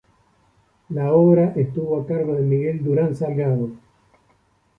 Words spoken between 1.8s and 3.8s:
a cargo de Miguel Durán Salgado.